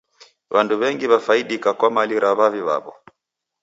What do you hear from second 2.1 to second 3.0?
ra w'avi w'aw'o.